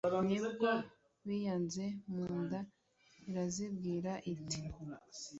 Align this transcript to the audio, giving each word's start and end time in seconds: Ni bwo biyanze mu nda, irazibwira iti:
Ni 0.27 0.39
bwo 0.53 0.71
biyanze 1.27 1.85
mu 2.13 2.25
nda, 2.43 2.59
irazibwira 3.29 4.11
iti: 4.33 4.59